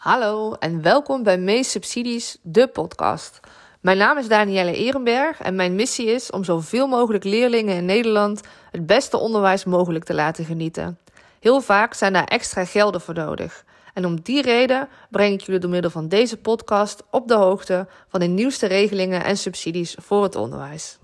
[0.00, 3.40] Hallo en welkom bij Mees Subsidies, de podcast.
[3.80, 8.40] Mijn naam is Danielle Ehrenberg en mijn missie is om zoveel mogelijk leerlingen in Nederland
[8.70, 10.98] het beste onderwijs mogelijk te laten genieten.
[11.40, 13.64] Heel vaak zijn daar extra gelden voor nodig.
[13.94, 17.86] En om die reden breng ik jullie door middel van deze podcast op de hoogte
[18.08, 20.98] van de nieuwste regelingen en subsidies voor het onderwijs.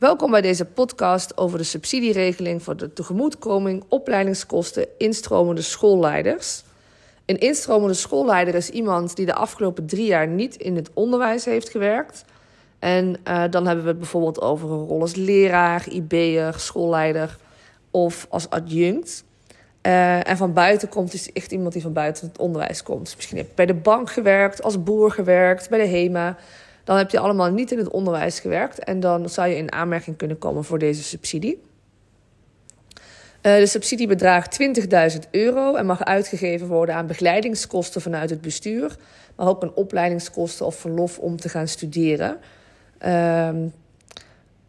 [0.00, 6.62] Welkom bij deze podcast over de subsidieregeling voor de tegemoetkoming opleidingskosten instromende schoolleiders.
[7.26, 11.68] Een instromende schoolleider is iemand die de afgelopen drie jaar niet in het onderwijs heeft
[11.68, 12.24] gewerkt.
[12.78, 17.36] En uh, dan hebben we het bijvoorbeeld over een rol als leraar, IB'er, schoolleider
[17.90, 19.24] of als adjunct.
[19.82, 23.12] Uh, en van buiten komt dus echt iemand die van buiten het onderwijs komt.
[23.16, 26.36] Misschien je bij de bank gewerkt, als boer gewerkt, bij de HEMA.
[26.84, 28.84] Dan heb je allemaal niet in het onderwijs gewerkt.
[28.84, 31.62] En dan zou je in aanmerking kunnen komen voor deze subsidie.
[33.42, 34.58] Uh, de subsidie bedraagt
[35.12, 38.96] 20.000 euro en mag uitgegeven worden aan begeleidingskosten vanuit het bestuur.
[39.36, 42.38] Maar ook een opleidingskosten of verlof om te gaan studeren.
[43.02, 43.48] Uh,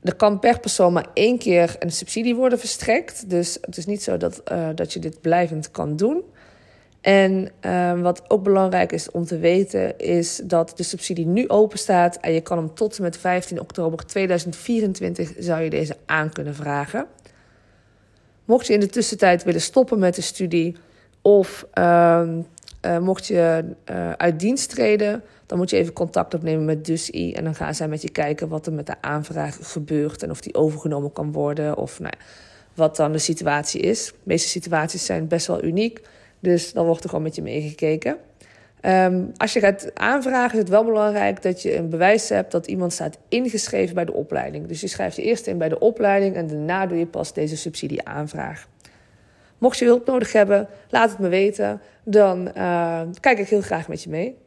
[0.02, 3.30] er kan per persoon maar één keer een subsidie worden verstrekt.
[3.30, 6.24] Dus het is niet zo dat, uh, dat je dit blijvend kan doen.
[7.02, 11.80] En uh, wat ook belangrijk is om te weten, is dat de subsidie nu open
[11.80, 12.16] staat.
[12.16, 16.56] En je kan hem tot en met 15 oktober 2024 zou je deze aan kunnen
[16.56, 17.06] vragen.
[18.46, 20.76] Mocht je in de tussentijd willen stoppen met de studie
[21.22, 22.28] of uh,
[22.86, 27.34] uh, mocht je uh, uit dienst treden, dan moet je even contact opnemen met DUSI.
[27.34, 30.42] En dan gaan zij met je kijken wat er met de aanvraag gebeurt en of
[30.42, 32.14] die overgenomen kan worden of nou,
[32.74, 34.06] wat dan de situatie is.
[34.06, 36.02] De meeste situaties zijn best wel uniek,
[36.42, 38.18] dus dan wordt er gewoon met je meegekeken.
[38.86, 42.68] Um, als je gaat aanvragen, is het wel belangrijk dat je een bewijs hebt dat
[42.68, 44.68] iemand staat ingeschreven bij de opleiding.
[44.68, 47.58] Dus je schrijft je eerst in bij de opleiding en daarna doe je pas deze
[47.58, 48.68] subsidieaanvraag.
[49.58, 51.82] Mocht je hulp nodig hebben, laat het me weten.
[52.04, 54.38] Dan uh, kijk ik heel graag met je mee.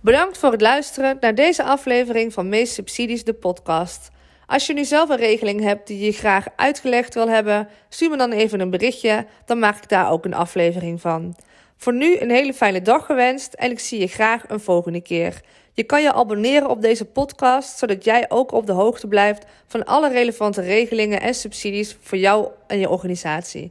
[0.00, 4.10] Bedankt voor het luisteren naar deze aflevering van Meest Subsidies, de podcast.
[4.48, 8.16] Als je nu zelf een regeling hebt die je graag uitgelegd wil hebben, stuur me
[8.16, 9.26] dan even een berichtje.
[9.44, 11.36] Dan maak ik daar ook een aflevering van.
[11.76, 15.40] Voor nu een hele fijne dag gewenst en ik zie je graag een volgende keer.
[15.72, 19.84] Je kan je abonneren op deze podcast, zodat jij ook op de hoogte blijft van
[19.84, 23.66] alle relevante regelingen en subsidies voor jou en je organisatie.